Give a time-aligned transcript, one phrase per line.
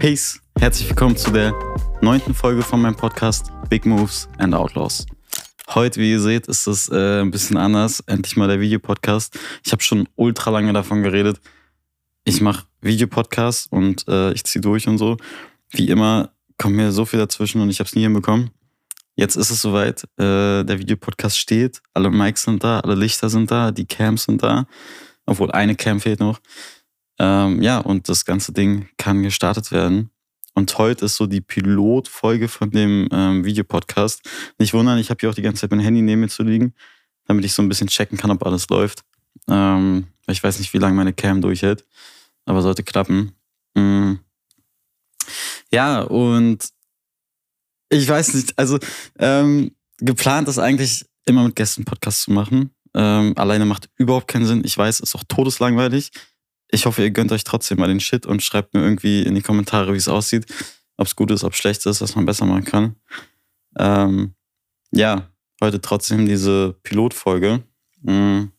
[0.00, 0.40] Peace.
[0.60, 1.52] Herzlich willkommen zu der
[2.00, 5.06] neunten Folge von meinem Podcast Big Moves and Outlaws.
[5.70, 7.98] Heute, wie ihr seht, ist es äh, ein bisschen anders.
[8.06, 9.36] Endlich mal der Videopodcast.
[9.66, 11.40] Ich habe schon ultra lange davon geredet.
[12.22, 15.16] Ich mache Videopodcasts und äh, ich ziehe durch und so.
[15.70, 18.52] Wie immer kommt mir so viel dazwischen und ich habe es nie hinbekommen.
[19.16, 20.04] Jetzt ist es soweit.
[20.16, 21.82] Äh, der Videopodcast steht.
[21.92, 24.68] Alle Mics sind da, alle Lichter sind da, die Cams sind da.
[25.26, 26.38] Obwohl eine Cam fehlt noch.
[27.18, 30.10] Ähm, ja, und das ganze Ding kann gestartet werden.
[30.54, 34.28] Und heute ist so die Pilotfolge von dem ähm, Videopodcast.
[34.58, 36.74] Nicht wundern, ich habe hier auch die ganze Zeit mein Handy neben mir zu liegen,
[37.26, 39.04] damit ich so ein bisschen checken kann, ob alles läuft.
[39.48, 41.84] Ähm, ich weiß nicht, wie lange meine Cam durchhält,
[42.44, 43.32] aber sollte klappen.
[43.74, 44.20] Mhm.
[45.72, 46.68] Ja, und
[47.90, 48.78] ich weiß nicht, also
[49.18, 52.70] ähm, geplant ist eigentlich immer mit Gästen Podcast zu machen.
[52.94, 54.62] Ähm, alleine macht überhaupt keinen Sinn.
[54.64, 56.10] Ich weiß, ist auch todeslangweilig
[56.70, 59.42] ich hoffe, ihr gönnt euch trotzdem mal den Shit und schreibt mir irgendwie in die
[59.42, 60.46] Kommentare, wie es aussieht.
[60.96, 62.96] Ob es gut ist, ob es schlecht ist, was man besser machen kann.
[63.78, 64.34] Ähm,
[64.90, 67.62] ja, heute trotzdem diese Pilotfolge.
[68.04, 68.52] Hm.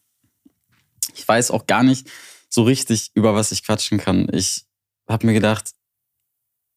[1.16, 2.10] Ich weiß auch gar nicht
[2.50, 4.28] so richtig, über was ich quatschen kann.
[4.32, 4.66] Ich
[5.08, 5.72] habe mir gedacht,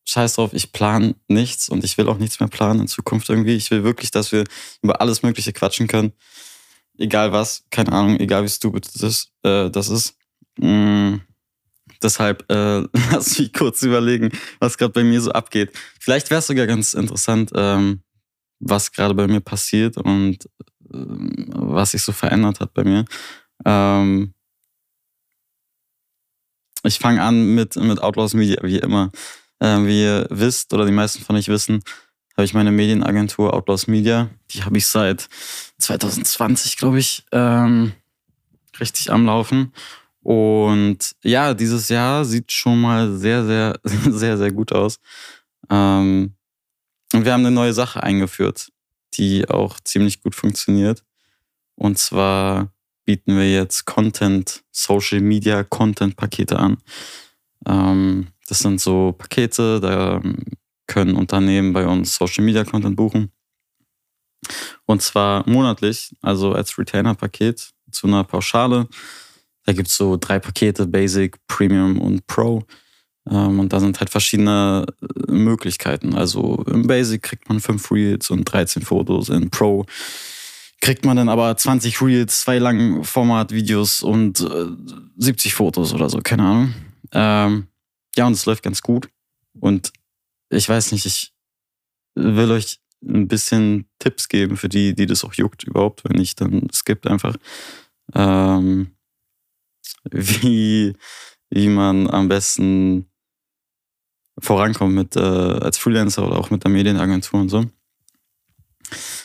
[0.04, 3.54] scheiß drauf, ich plane nichts und ich will auch nichts mehr planen in Zukunft irgendwie.
[3.54, 4.44] Ich will wirklich, dass wir
[4.82, 6.12] über alles Mögliche quatschen können.
[6.98, 9.32] Egal was, keine Ahnung, egal wie stupid das ist.
[9.42, 10.16] Äh, das ist.
[10.58, 11.16] Mm,
[12.02, 15.72] deshalb äh, lass mich kurz überlegen, was gerade bei mir so abgeht.
[16.00, 18.02] Vielleicht wäre es sogar ganz interessant, ähm,
[18.60, 20.96] was gerade bei mir passiert und äh,
[21.54, 23.04] was sich so verändert hat bei mir.
[23.64, 24.34] Ähm,
[26.84, 29.10] ich fange an mit, mit Outlaws Media, wie immer.
[29.60, 31.82] Äh, wie ihr wisst, oder die meisten von euch wissen,
[32.36, 34.30] habe ich meine Medienagentur Outlaws Media.
[34.50, 35.28] Die habe ich seit
[35.78, 37.92] 2020, glaube ich, ähm,
[38.80, 39.72] richtig am Laufen.
[40.22, 45.00] Und ja, dieses Jahr sieht schon mal sehr, sehr, sehr, sehr gut aus.
[45.68, 46.34] Ähm,
[47.12, 48.70] und wir haben eine neue Sache eingeführt,
[49.14, 51.04] die auch ziemlich gut funktioniert.
[51.74, 52.72] Und zwar
[53.04, 56.78] bieten wir jetzt Content, Social Media Content Pakete an.
[57.66, 60.22] Ähm, das sind so Pakete, da
[60.86, 63.32] können Unternehmen bei uns Social Media Content buchen.
[64.86, 68.88] Und zwar monatlich, also als Retainer-Paket zu einer Pauschale.
[69.64, 72.64] Da gibt es so drei Pakete, Basic, Premium und Pro.
[73.30, 76.14] Ähm, und da sind halt verschiedene äh, Möglichkeiten.
[76.14, 79.28] Also im Basic kriegt man fünf Reels und 13 Fotos.
[79.28, 79.86] In Pro
[80.80, 84.66] kriegt man dann aber 20 Reels, zwei Langformat-Videos und äh,
[85.16, 86.74] 70 Fotos oder so, keine Ahnung.
[87.12, 87.68] Ähm,
[88.16, 89.08] ja, und es läuft ganz gut.
[89.60, 89.92] Und
[90.50, 91.32] ich weiß nicht, ich
[92.14, 96.04] will euch ein bisschen Tipps geben für die, die das auch juckt überhaupt.
[96.04, 97.36] Wenn nicht, dann skippt einfach.
[98.14, 98.92] Ähm,
[100.10, 100.94] wie,
[101.50, 103.08] wie man am besten
[104.38, 107.64] vorankommt mit, äh, als Freelancer oder auch mit der Medienagentur und so.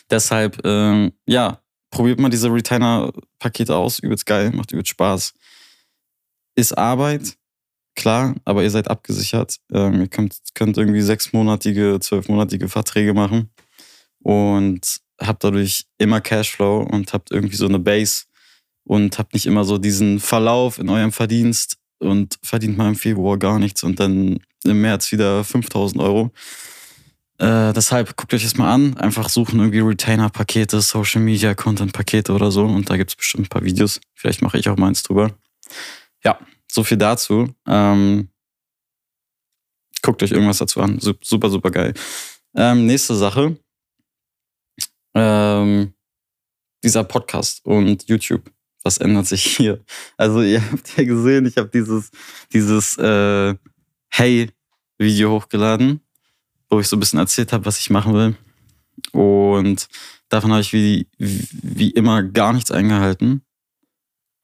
[0.09, 3.99] Deshalb, ähm, ja, probiert mal diese Retainer-Pakete aus.
[3.99, 5.33] Übelst geil, macht übelst Spaß.
[6.55, 7.37] Ist Arbeit,
[7.95, 9.57] klar, aber ihr seid abgesichert.
[9.71, 13.49] Ähm, ihr könnt, könnt irgendwie sechsmonatige, zwölfmonatige Verträge machen
[14.19, 18.25] und habt dadurch immer Cashflow und habt irgendwie so eine Base,
[18.87, 23.37] und habt nicht immer so diesen Verlauf in eurem Verdienst und verdient mal im Februar
[23.37, 26.31] gar nichts und dann im März wieder 5000 Euro.
[27.37, 28.97] Äh, deshalb guckt euch das mal an.
[28.97, 32.65] Einfach suchen irgendwie Retainer-Pakete, Social Media, Content-Pakete oder so.
[32.65, 33.99] Und da gibt es bestimmt ein paar Videos.
[34.15, 35.31] Vielleicht mache ich auch meins drüber.
[36.23, 36.39] Ja,
[36.71, 37.53] so viel dazu.
[37.67, 38.29] Ähm,
[40.01, 40.99] guckt euch irgendwas dazu an.
[40.99, 41.93] Super, super geil.
[42.55, 43.57] Ähm, nächste Sache.
[45.13, 45.93] Ähm,
[46.83, 48.49] dieser Podcast und YouTube
[48.87, 49.83] was ändert sich hier?
[50.15, 52.09] Also ihr habt ja gesehen, ich habe dieses,
[52.53, 53.53] dieses äh,
[54.09, 55.99] Hey-Video hochgeladen,
[56.69, 58.35] wo ich so ein bisschen erzählt habe, was ich machen will.
[59.11, 59.87] Und
[60.29, 63.43] davon habe ich wie, wie immer gar nichts eingehalten.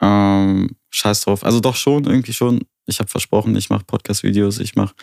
[0.01, 1.43] Ähm, scheiß drauf.
[1.43, 2.65] Also doch schon, irgendwie schon.
[2.85, 4.93] Ich habe versprochen, ich mache Podcast-Videos, ich mache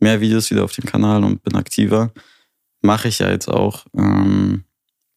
[0.00, 2.12] mehr Videos wieder auf dem Kanal und bin aktiver.
[2.82, 3.86] Mache ich ja jetzt auch.
[3.96, 4.64] Ähm,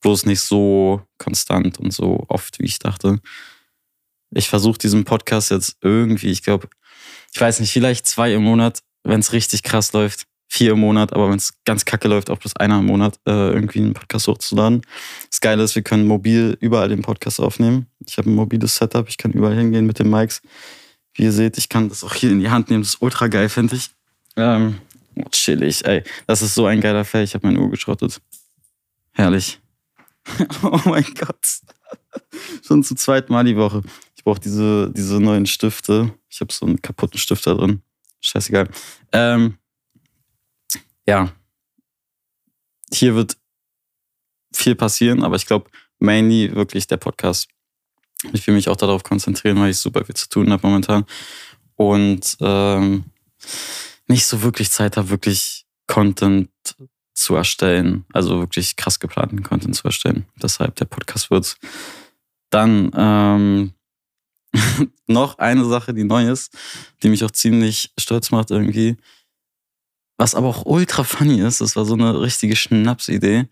[0.01, 3.19] bloß nicht so konstant und so oft, wie ich dachte.
[4.35, 6.67] Ich versuche diesen Podcast jetzt irgendwie, ich glaube,
[7.33, 11.13] ich weiß nicht, vielleicht zwei im Monat, wenn es richtig krass läuft, vier im Monat,
[11.13, 14.27] aber wenn es ganz kacke läuft, auch bloß einer im Monat, äh, irgendwie einen Podcast
[14.27, 14.81] hochzuladen.
[15.29, 17.87] Das Geile ist, wir können mobil überall den Podcast aufnehmen.
[18.05, 20.41] Ich habe ein mobiles Setup, ich kann überall hingehen mit den Mics.
[21.15, 23.27] Wie ihr seht, ich kann das auch hier in die Hand nehmen, das ist ultra
[23.27, 23.89] geil, finde ich.
[24.35, 24.79] Ähm,
[25.15, 26.03] oh, chillig, ey.
[26.27, 28.21] Das ist so ein geiler Fell, ich habe meine Uhr geschrottet.
[29.11, 29.59] Herrlich.
[30.61, 31.47] oh mein Gott.
[32.65, 33.81] Schon zum zweiten Mal die Woche.
[34.23, 36.17] Ich brauche diese, diese neuen Stifte.
[36.29, 37.81] Ich habe so einen kaputten Stift da drin.
[38.21, 38.69] Scheißegal.
[39.11, 39.57] Ähm,
[41.05, 41.29] ja,
[42.89, 43.35] hier wird
[44.53, 47.49] viel passieren, aber ich glaube, mainly wirklich der Podcast.
[48.31, 51.03] Ich will mich auch darauf konzentrieren, weil ich super viel zu tun habe momentan.
[51.75, 53.03] Und ähm,
[54.07, 56.49] nicht so wirklich Zeit habe, wirklich Content
[57.13, 58.05] zu erstellen.
[58.13, 60.25] Also wirklich krass geplanten Content zu erstellen.
[60.41, 61.57] Deshalb der Podcast wird.
[62.51, 63.73] Dann ähm,
[65.07, 66.55] noch eine Sache, die neu ist,
[67.01, 68.97] die mich auch ziemlich stolz macht irgendwie.
[70.17, 73.47] Was aber auch ultra funny ist, das war so eine richtige Schnapsidee.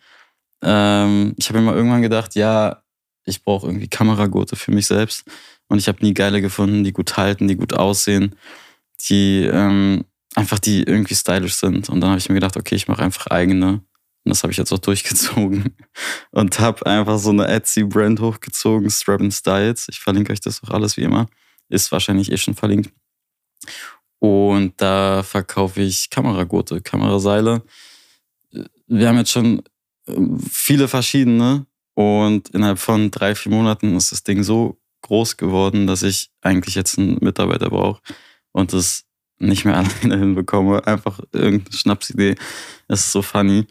[0.61, 2.83] Ähm, ich habe mal irgendwann gedacht, ja,
[3.25, 5.23] ich brauche irgendwie Kameragurte für mich selbst.
[5.67, 8.35] Und ich habe nie geile gefunden, die gut halten, die gut aussehen,
[9.09, 10.05] die ähm,
[10.35, 11.89] einfach die irgendwie stylisch sind.
[11.89, 13.81] Und dann habe ich mir gedacht, okay, ich mache einfach eigene.
[14.23, 15.75] Und das habe ich jetzt auch durchgezogen.
[16.31, 19.87] Und habe einfach so eine Etsy-Brand hochgezogen, Strap Styles.
[19.89, 21.27] Ich verlinke euch das auch alles wie immer.
[21.69, 22.91] Ist wahrscheinlich eh schon verlinkt.
[24.19, 27.63] Und da verkaufe ich Kameragurte, Kameraseile.
[28.87, 29.63] Wir haben jetzt schon
[30.07, 31.65] ähm, viele verschiedene.
[31.95, 36.75] Und innerhalb von drei, vier Monaten ist das Ding so groß geworden, dass ich eigentlich
[36.75, 38.01] jetzt einen Mitarbeiter brauche
[38.51, 39.05] und das
[39.39, 40.85] nicht mehr alleine hinbekomme.
[40.85, 42.35] Einfach irgendeine Schnapsidee.
[42.87, 43.65] Es ist so funny.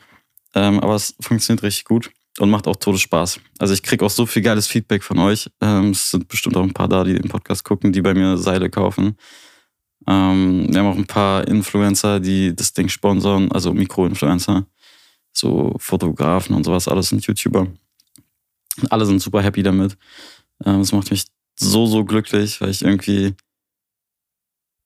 [0.54, 3.40] Ähm, aber es funktioniert richtig gut und macht auch Todesspaß.
[3.58, 5.50] Also ich kriege auch so viel geiles Feedback von euch.
[5.60, 8.36] Ähm, es sind bestimmt auch ein paar da, die den Podcast gucken, die bei mir
[8.36, 9.16] Seile kaufen.
[10.06, 14.66] Ähm, wir haben auch ein paar Influencer, die das Ding sponsern, also Mikroinfluencer,
[15.32, 17.68] so Fotografen und sowas, alles sind YouTuber.
[18.88, 19.96] Alle sind super happy damit.
[20.64, 21.26] Ähm, das macht mich
[21.58, 23.34] so, so glücklich, weil ich irgendwie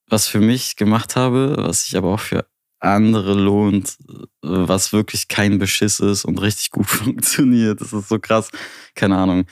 [0.08, 2.46] was für mich gemacht habe, was ich aber auch für
[2.84, 3.96] andere lohnt,
[4.42, 7.80] was wirklich kein Beschiss ist und richtig gut funktioniert.
[7.80, 8.50] Das ist so krass.
[8.94, 9.46] Keine Ahnung.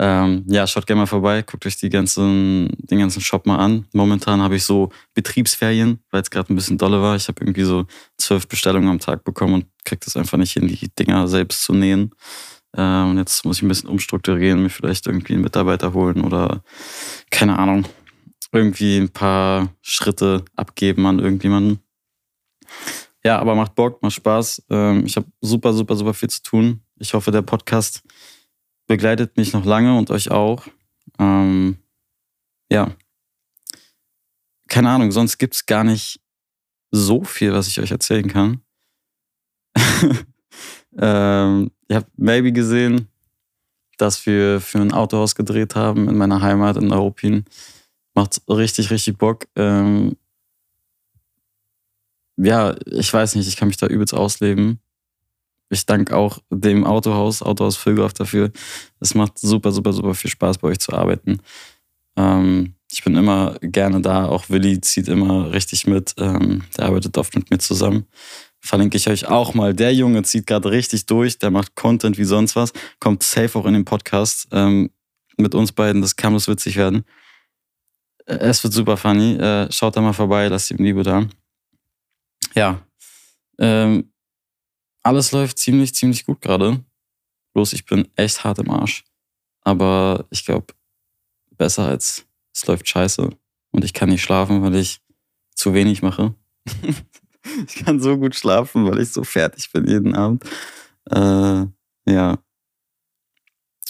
[0.00, 3.86] Ähm, ja, schaut gerne mal vorbei, guckt euch die ganzen, den ganzen Shop mal an.
[3.92, 7.16] Momentan habe ich so Betriebsferien, weil es gerade ein bisschen dolle war.
[7.16, 7.84] Ich habe irgendwie so
[8.16, 11.72] zwölf Bestellungen am Tag bekommen und kriege das einfach nicht hin, die Dinger selbst zu
[11.72, 12.12] nähen.
[12.76, 16.62] Äh, und jetzt muss ich ein bisschen umstrukturieren, mir vielleicht irgendwie einen Mitarbeiter holen oder
[17.30, 17.84] keine Ahnung,
[18.52, 21.80] irgendwie ein paar Schritte abgeben an irgendjemanden.
[23.24, 24.64] Ja, aber macht Bock, macht Spaß.
[24.70, 26.82] Ähm, ich habe super, super, super viel zu tun.
[26.98, 28.02] Ich hoffe, der Podcast
[28.86, 30.66] begleitet mich noch lange und euch auch.
[31.18, 31.78] Ähm,
[32.70, 32.92] ja.
[34.68, 36.20] Keine Ahnung, sonst gibt es gar nicht
[36.90, 38.60] so viel, was ich euch erzählen kann.
[40.98, 43.08] ähm, Ihr habt maybe gesehen,
[43.96, 47.44] dass wir für ein Autohaus gedreht haben in meiner Heimat in Europin.
[48.14, 49.46] Macht richtig, richtig Bock.
[49.56, 50.16] Ähm
[52.38, 54.80] ja, ich weiß nicht, ich kann mich da übelst ausleben.
[55.70, 58.50] Ich danke auch dem Autohaus, Autohaus Füllgraf dafür.
[59.00, 61.40] Es macht super, super, super viel Spaß, bei euch zu arbeiten.
[62.16, 64.24] Ähm ich bin immer gerne da.
[64.24, 66.14] Auch Willi zieht immer richtig mit.
[66.16, 68.06] Ähm der arbeitet oft mit mir zusammen
[68.60, 69.74] verlinke ich euch auch mal.
[69.74, 73.66] Der Junge zieht gerade richtig durch, der macht Content wie sonst was, kommt safe auch
[73.66, 74.90] in den Podcast ähm,
[75.36, 76.02] mit uns beiden.
[76.02, 77.04] Das kann bloß witzig werden.
[78.26, 79.36] Äh, es wird super funny.
[79.36, 81.26] Äh, schaut da mal vorbei, lasst ihm Liebe da.
[82.58, 82.84] Ja.
[83.58, 84.12] Ähm,
[85.02, 86.84] alles läuft ziemlich, ziemlich gut gerade.
[87.54, 89.04] Bloß ich bin echt hart im Arsch.
[89.62, 90.74] Aber ich glaube,
[91.56, 93.30] besser als es läuft scheiße.
[93.70, 95.00] Und ich kann nicht schlafen, weil ich
[95.54, 96.34] zu wenig mache.
[97.66, 100.44] Ich kann so gut schlafen, weil ich so fertig bin jeden Abend.
[101.10, 101.64] Äh,
[102.06, 102.38] ja.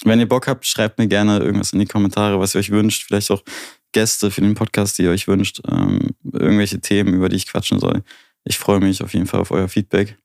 [0.03, 3.03] Wenn ihr Bock habt, schreibt mir gerne irgendwas in die Kommentare, was ihr euch wünscht.
[3.03, 3.43] Vielleicht auch
[3.91, 5.61] Gäste für den Podcast, die ihr euch wünscht.
[5.67, 8.03] Ähm, irgendwelche Themen, über die ich quatschen soll.
[8.49, 10.17] Ich freue mich auf jeden Fall auf euer Feedback.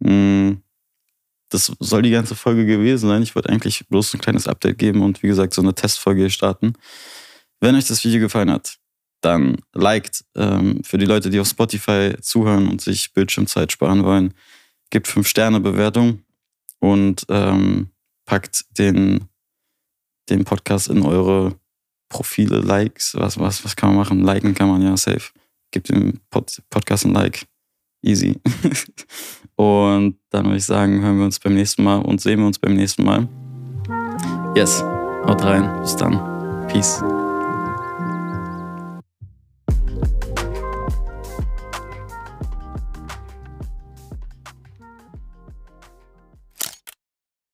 [0.00, 0.54] Mm,
[1.50, 3.22] das soll die ganze Folge gewesen sein.
[3.22, 6.72] Ich wollte eigentlich bloß ein kleines Update geben und wie gesagt so eine Testfolge starten.
[7.60, 8.76] Wenn euch das Video gefallen hat,
[9.20, 10.24] dann liked.
[10.34, 14.34] Ähm, für die Leute, die auf Spotify zuhören und sich Bildschirmzeit sparen wollen,
[14.90, 16.24] gebt 5 Sterne Bewertung
[16.80, 17.90] und ähm,
[18.26, 19.28] packt den,
[20.28, 21.54] den Podcast in eure
[22.08, 23.14] Profile, Likes.
[23.14, 24.24] Was, was, was kann man machen?
[24.24, 25.30] Liken kann man ja safe.
[25.70, 27.46] Gebt dem Pod Podcast ein Like.
[28.02, 28.40] Easy.
[29.56, 32.58] und dann würde ich sagen, hören wir uns beim nächsten Mal und sehen wir uns
[32.58, 33.28] beim nächsten Mal.
[34.54, 34.82] Yes.
[35.26, 35.80] Haut rein.
[35.82, 36.18] Bis dann.
[36.68, 37.02] Peace.